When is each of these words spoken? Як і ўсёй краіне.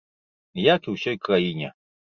Як 0.75 0.81
і 0.91 0.95
ўсёй 0.97 1.17
краіне. 1.29 1.69